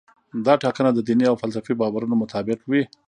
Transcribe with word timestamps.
دا 0.45 0.53
ټاکنه 0.63 0.89
د 0.93 0.99
دیني 1.07 1.25
او 1.31 1.35
فلسفي 1.43 1.73
باورونو 1.81 2.15
مطابق 2.23 2.59
وي. 2.69 2.83